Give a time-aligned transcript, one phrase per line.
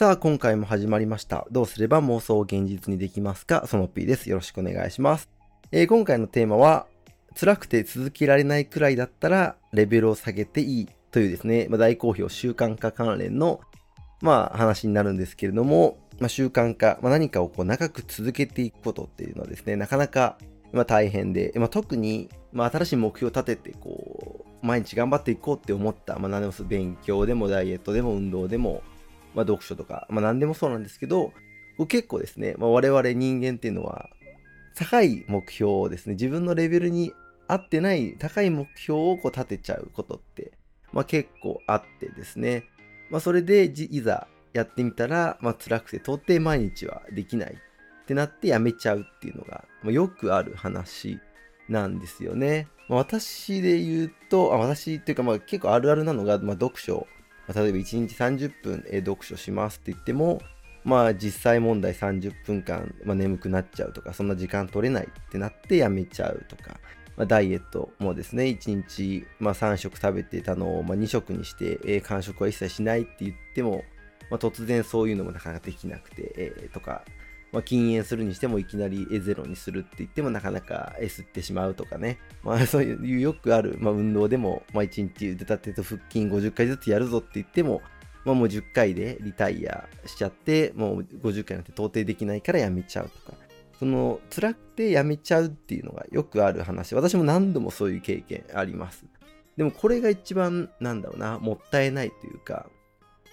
[0.00, 1.46] さあ、今回も始まりました。
[1.50, 3.66] どうすれば妄想を現実にできますか？
[3.66, 4.30] その P です。
[4.30, 5.28] よろしくお願いします。
[5.72, 6.86] えー今回のテーマは、
[7.38, 13.60] 辛くて続けられないくらいだったら、レベルを下げていいというですね、まあ、大好評習慣化関連の、
[14.22, 20.38] まあ、話になるんですけれども、まあ、習慣化、まあ、何かをこう長く続けていくことっていうのはですね、なかなか、
[20.72, 28.82] まあ、大変で、まあ、特に、まあ、新しい目標を立てて、こう、毎日頑張っていこうって思った、まあ、何でも勉強でもダイエットでも運動でも、
[29.34, 31.32] まあ、読書とか、まあ、何でもそうなんですけど、
[31.88, 34.10] 結構ですね、まあ、我々人間っていうのは、
[34.74, 37.12] 高い目標をですね、自分のレベルに
[37.48, 40.52] 合ってない高い目標をこう立てちゃうことって、
[40.92, 42.64] まあ、結構あってですね、
[43.10, 51.18] まあ、それでいざやってみたら、まあ、辛くて到底毎日はできないってなってやめちゃうっていうのが、まあ、よくある話
[51.68, 52.68] なんですよね。
[52.88, 57.06] まあ、私で言うと、あ私っていうかまあ結構あるあるなのが、まあ、読書、
[57.52, 60.40] 例えば1日30分え読書しますって言っても、
[60.84, 66.80] まあ実際問題30分間、まあ、眠くなっちゃうとか、そんな時間取れないってなってやめちゃうとか、
[67.16, 73.84] まあ、ダイエットもですね、1日、まあ、3食食べてたのを、まあ、2食にして、えー間食は一切しないって言っても、
[74.30, 77.04] まあ、突然そういうのもなかなかできなくて、えーとか、
[77.52, 82.18] まあ、禁煙するにしてもいきなりえゼロにするって言ってもなかなかえ吸ってしまうとかね。
[82.42, 87.82] まあ そういうよくある、まあ、運動でも、まあ、1日腕立てと腹筋50回ずつやるぞって言っても、
[88.24, 93.38] まあもう10回でリタイアしちゃって、もう50回なんて到底できないからやめちゃうとか。
[93.78, 96.94] その辛くてやめちゃうっていうのがよくある話。
[96.94, 99.06] 私も何度もそういう経験あります。
[99.56, 102.68] でもこれが一番なんだろうな、もったいないというか、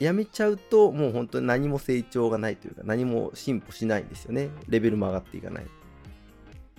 [0.00, 4.48] やめちゃうともう本当に何も成長がないというか何も進歩しないんですよね。
[4.66, 5.66] レベルも上がっていかない。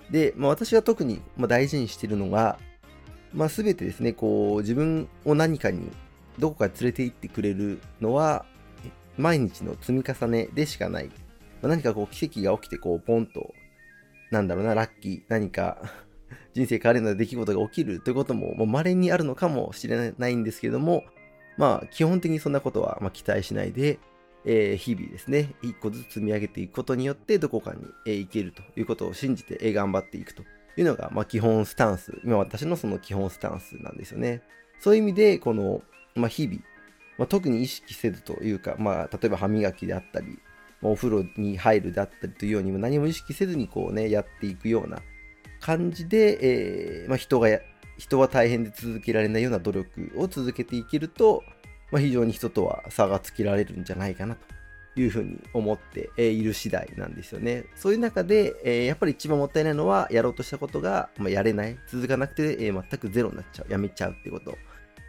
[0.10, 2.58] で、まあ、私が特に大事にしてるのが、
[3.34, 5.90] まあ、全てですね、こう自分を何かに
[6.40, 8.46] どこかに連れて行ってくれるのは
[9.18, 11.12] 毎日の積み重ねでしかない。
[11.62, 13.54] ま、何かこう奇跡が起きてこうポンと、
[14.32, 15.78] なんだろうな、ラッキー、何か
[16.54, 21.04] 人生変わるような出来事が起きるということも、まあ、稀にあるのかもしれないんですけども、
[21.62, 24.00] まあ、基本的にそんなことはまあ期待しないで、
[24.46, 30.42] えー日々ですね、一個ずつ積み上げていくことによって、どこかに、えー行けるということを信じて、えー頑張っていくと
[30.76, 34.42] いうのが、まあ、基本スタンス、今私のその基本スタンスなんですよね。
[34.80, 35.84] そういう意味で、この、
[36.16, 36.62] まあ、日々、
[37.20, 40.40] まあ、特に意識せずというか、まあ、例えば歯磨きであったり、
[40.82, 44.98] お風呂に入るであったりというようにも、何も意識せずにこうね、やっていくような
[45.60, 47.60] 感じで、えーまあ、人がや、
[48.02, 51.44] 人は大変で続けられないような努力を続けていけると、
[51.92, 54.36] まあ、非常に人とは差がつけられるんじゃないかな
[54.96, 57.66] というふうに思っている次第なんですよね。
[57.76, 64.58] そういう中で、やっぱり一番もったいないのは、やろうとしたことが、ま、やれない、続かなくて、全くゼロになっちゃう、やめちゃうってこと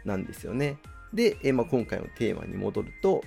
[0.05, 0.77] なんですよね。
[1.11, 3.23] で、まあ、今回のテーマに戻ると、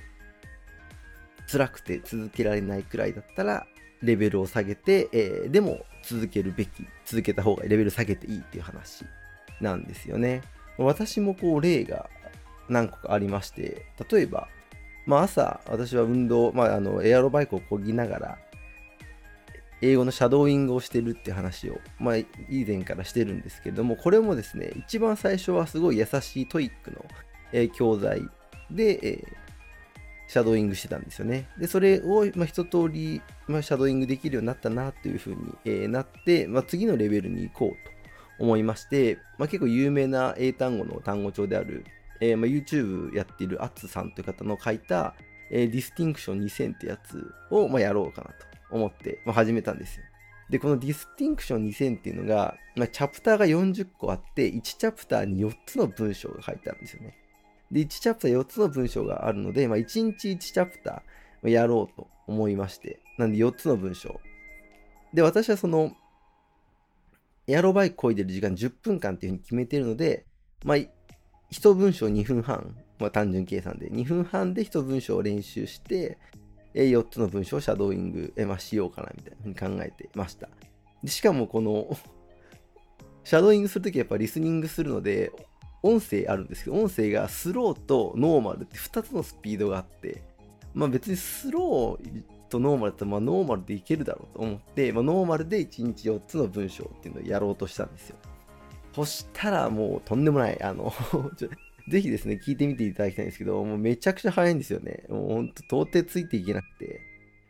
[1.51, 3.67] 辛くて続けられないくらいだったら、
[4.01, 6.71] レベルを下げて、でも続けるべき、
[7.05, 9.05] 続けた方がレベル下げていいっていう話
[9.61, 10.43] なんですよね。
[10.79, 12.09] 私もこう例が
[12.69, 14.49] 何個かありまして、例えば、
[15.07, 18.39] まあ、朝、私は運動、まあ、あのエアロバイクをこぎながら、
[19.83, 22.27] 英語のシャドーイングをしてるって話を、まあ、以
[22.67, 27.05] 前からしてるんですけれども、これもですね、一番最初はすごい優しい TOEIC の、
[27.53, 28.23] えー教材
[28.71, 29.47] で、えー
[30.29, 31.49] シャドーイングしてたんですよね。
[31.57, 37.96] で、それを、まあ、一通り、まあ、シャドーイングできるようになったなっていうふうに、えーなって、まあ、次のレベルに行こうと
[38.39, 41.85] 思いまして、まあ、結構有名な英単語の単語帳である、
[42.21, 45.15] えーまあ、YouTube やっている ATSU さんという方の書いた、
[45.51, 48.35] えー Distinction 2000ってやつを、まあ、やろうかなと
[48.71, 50.05] 思って、まあ、始めたんですよ。
[50.51, 57.17] で、このディスティンクション2000っていうのが、まあ、チャプターが40個あって、1チャプターに4つの文章が書いてあるんですよね。
[57.73, 64.21] で、1チャプター4つの文章があるので、まあ、1日1チャプターやろうと思いまして、なんで4つの文章。
[65.13, 65.93] で、私はその、
[67.49, 70.27] エアロバイク漕いでる時間10分間っていうふうに決めてるので、
[70.65, 70.77] まあ、
[71.53, 76.19] 1文章2分半、まあ、単純計算で、2分半で1文章を練習して、
[76.75, 80.49] 4つの文章をシャドーイング、まあ、しようかなみたいなふうに考えてました。
[81.03, 81.97] でしかもこの、
[83.23, 85.33] シャドーイングするときはやっぱリスニングするので、
[85.83, 90.23] 音声あるんですけど、音声がスローとノーマルって2つのスピードがあって、
[90.75, 98.17] まあ別にスローとノーマルだったらまあノーマルでいけるだろうと思って、まあ、ノーマルで1日4つの文章っていうのをやろうとしたんですよ。
[98.95, 100.93] そしたらもうとんでもない、あの
[101.89, 105.05] ぜひですね、聞いてみていただきたいんですけど、もうめちゃくちゃ早いんですよね。
[105.09, 107.01] もうほんと到底ついていけなくて、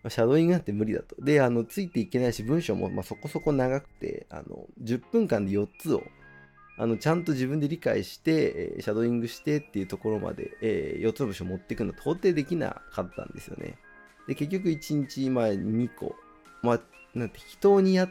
[0.08, 1.16] シャドーイングなんて無理だと。
[1.24, 6.02] で、あの、ついていけないし、文章もまあそこそこ長くて、あの、10分間で4つを
[6.78, 13.78] あのちゃんと自分で理解して、えシャドーイングしてっていうところまで、え4つの文章を持っていくの到底できなかったんですよね。
[14.26, 16.14] で、結局1日前2個。
[16.62, 16.80] まあ、
[17.14, 18.10] なんて適当にやっ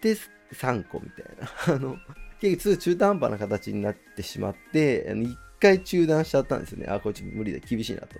[0.00, 0.16] て
[0.52, 1.48] 3個みたいな。
[1.74, 1.98] あの、
[2.40, 6.86] 結局中途半端な形になってしまって、あの1回中断しちゃったんですよね。
[6.88, 8.18] あ、これち無理だ、厳しいなと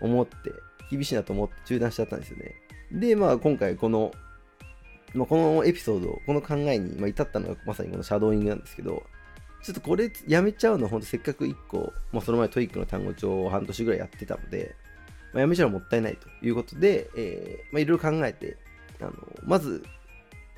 [0.00, 0.34] 思って、
[0.90, 2.54] 厳しいなと思って中断しちゃったんですよね。
[2.92, 4.12] で、まあ今回この、
[5.14, 9.04] まあ、このエピソード、この考えに、ま至ったのがまさにこのシャドーイングなんですけど、
[9.62, 14.74] ちょっとこれやめちゃうの、ほんとせっかく1個、もうその前 TOEIC の単語帳を半年ぐらいやってたので、
[15.32, 18.56] まあ、やめちゃうのもったいないということで、えー、まあ、いろいろ考えて、
[19.00, 19.12] あの、
[19.44, 19.84] まず、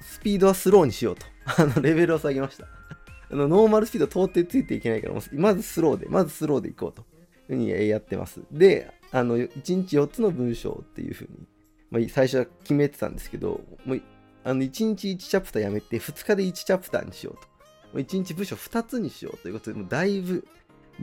[0.00, 1.26] スピードはスローにしようと。
[1.62, 2.66] あの、レベルを下げました。
[3.30, 7.04] あの、ノーマルスピード到底ついていけないから、まずスローで、まずスローでいこうと。
[7.46, 8.40] ふうにやってます。
[8.50, 11.46] で、あの、1日4つの文章っていうふうに、
[11.90, 14.02] まあ、最初は決めてたんですけど、もう、
[14.44, 17.40] あの、1日1チャプターやめて、2日で1チャプターにしようと。
[17.40, 17.48] も
[17.94, 20.46] う1日部署2つにしようということで、もうだいぶ、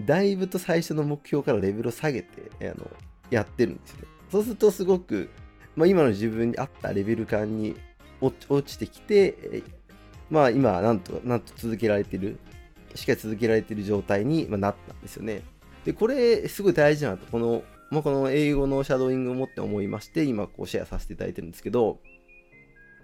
[0.05, 2.89] だいぶと最初の目標からレベルを下げて、あの、
[3.29, 4.07] やってるんですよね。
[4.31, 5.29] そうするとすごく、
[5.75, 7.75] まあ、今の自分に合ったレベル感に
[8.21, 9.63] 落ちてきて、
[10.29, 12.37] まあ今なんと、なんと続けられてる、
[12.95, 15.41] しっかり続けられてる状態になったんですよね。
[15.85, 21.99] で、これすごい大事なと、この、まあ、この英語のシャドーイングを持って思いまして、今こうシェアさせていただいてるんですけど、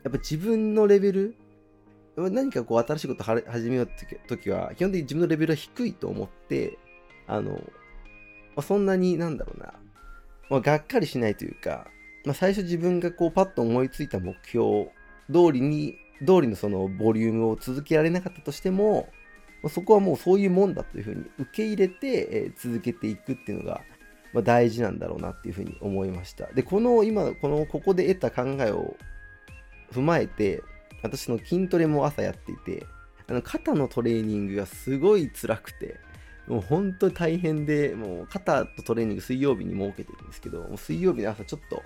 [0.03, 1.35] やっぱ自分のレベル、
[2.17, 3.89] 何かこう新しいこと始めよう
[4.27, 6.77] ときは、基本的に自分のレベルは低いと思って、
[7.25, 7.59] あの、ま
[8.57, 9.73] あ、そんなになんだろうな、
[10.49, 11.87] まあ、がっかりしないというか、
[12.25, 14.91] まあ、最初自分がこうパッと思いついた目標
[15.31, 19.09] 通りに、通りのそのボリュームを続けられなかったとしても、
[19.69, 23.81] そこはもうそういうもんだというふうに受け入れて、続けていくっていうのが、
[24.43, 26.47] 大事なんだろうなっていうふうに思いました。
[26.47, 28.95] で、この今、このここで得た考えを
[29.93, 30.61] 踏まえて、
[31.01, 32.85] 私の筋トレも朝やっていて、
[33.27, 35.99] あの肩のトレーニングがすごい辛くて、
[36.47, 41.81] もう本当に大変で、もう肩とトレーニング水曜日に設けてるんですけど、もう水曜日の朝ちょっと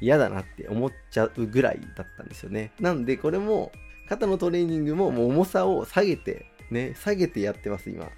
[0.00, 2.72] 嫌だなって思っちゃうぐらいだったんですよね。
[2.80, 3.72] なんでこれも
[4.08, 8.10] 肩のトレーニングももう重さを下げて、ね、下げてやってます、今。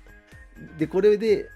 [0.78, 1.48] で、これで、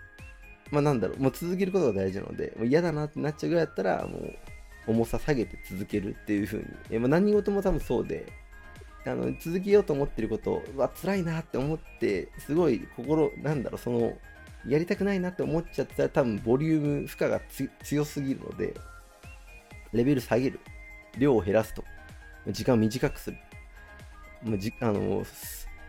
[0.70, 4.38] まあなんだろう、もう続けることが大事なので、もう嫌だなってなっちゃうぐらいだったら、もう
[4.86, 8.26] 重さ下げて続けるっていう風に、えまあ、何事も多分そうで、
[9.06, 14.12] あの続けようと思ってることは辛いなって思って、すごい心、なんだろう、その、
[14.66, 17.40] やりたくないなって思っちゃったら多分ボリューム、負荷が
[17.82, 18.74] 強すぎるので、
[19.92, 20.60] レベル下げる。
[21.18, 21.82] 量を減らすと。
[22.48, 23.36] 時間を短くする。
[24.44, 25.24] ま、じあの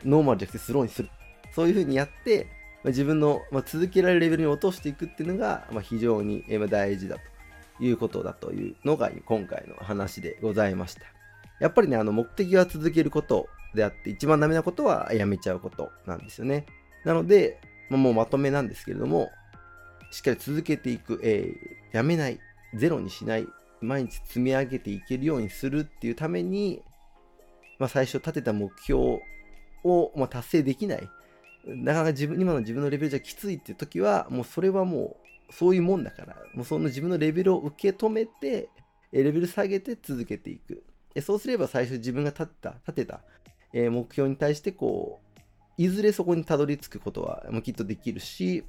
[0.04, 1.10] ノーマルじゃなくてスローにする。
[1.54, 2.48] そういう風にやって、
[2.84, 7.18] ま、自分の、まあ、続けられるレベルに落としていくっていうのが、まあ、非常に、えー、大事だ
[7.78, 11.21] ということだというのが今回の話でございました。
[11.62, 16.66] やっぱりね、あの目的は続けることであって、一番ダメなことはやめちゃうことなんですよね。
[17.06, 19.30] なので、ま、もうまとめなんですけれども、
[20.10, 22.40] しっかり続けていく、えー、やめない、
[22.74, 23.48] ゼロにしない、
[23.80, 26.82] 毎日積み上げていけるようにするっていうために、
[27.78, 29.20] まあ、最初立てた目標
[29.84, 31.08] を、まあ、達成できない。
[31.66, 35.18] なかなか自分、今の自分のレベルじゃきついっていう時は、もうそれはも
[35.50, 38.70] う、そういうもんだから、もうその自分のレベルを受け止めて、
[39.12, 40.84] レベル下げて続けていく。
[41.20, 43.22] そうすれば最初自分が立った、立てた、
[43.74, 45.42] え目標に対してこう、
[45.78, 48.64] いずれそこにたどり着くことは、まきっとできるし、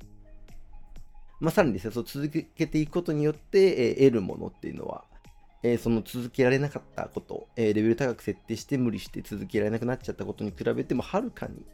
[1.40, 5.04] まあ、さらにですね、そう続けていくことによって、え、得るものっていうのは、
[5.62, 11.64] え、その続けられなかったこと、え、レベル高く設定して無理して続けられなくなっちゃったことに比べてもはるかに、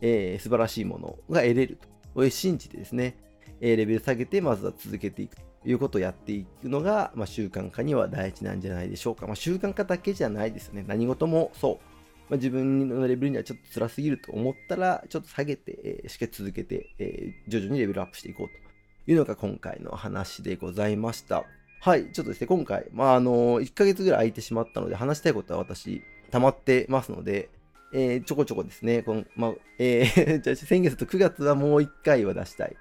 [0.00, 1.78] えー、素晴らしいものが得れる
[2.14, 2.30] と。
[2.30, 3.16] 信じてですね、
[3.60, 9.26] えレベル下げてまずは続けていくいうことをやっていくのが、まあ、習慣化には大事なんじゃないでしょうか。
[9.26, 10.84] まあ、習慣化だけじゃないですね。
[10.86, 11.96] 何事もそう。
[12.28, 21.44] まあ、自分のレベルにはちょっと辛すぎると思ったら、ちょっと下げて、えしっかり続けて、え徐々にレベルアップしていこうというのが今回の話でございました。
[21.80, 27.48] はい、ちょっとですね、今回、まあ、あの、1ヶ月ぐらい空いてしまったので、話したいことは私、溜まってますので、
[27.92, 32.76] えー、ちょこちょこですね、この、まあ、えー、 じゃあ先月と9月はもう1回は出したい。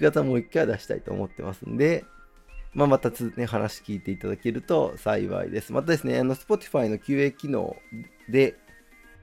[0.00, 2.04] 9月はもう1回は出したいと思ってますんで、
[2.72, 5.72] まあ、またつ、ね、話聞いていただけると幸いです。
[5.72, 7.76] またですね、あの、Spotify の QA 機能
[8.28, 8.56] で、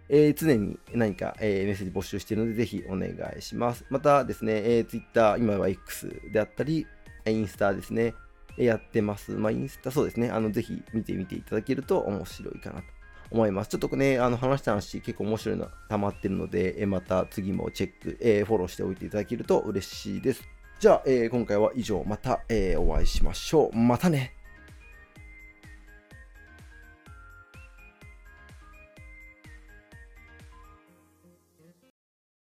[0.09, 3.85] えー、常に何か、えー、メッセージ募集しているので、ぜひお願いします。
[3.89, 6.85] またですね、えー、Twitter、今は X であったり、
[7.25, 8.13] インスタですね、
[8.57, 9.31] やってます。
[9.31, 12.85] まあ、インスタ、そうですね、あの、ぜひ見てみていただけると面白いかなと
[13.31, 13.69] 思います。
[13.69, 20.43] ちょっとね、あの、話した話、結構面白いの溜まってるので、えまた次もチェック、えフォローしておいていただけると嬉しいです。
[20.79, 23.75] じゃあ、え今回は以上、また、えお会いしましょう。
[23.75, 24.36] またね。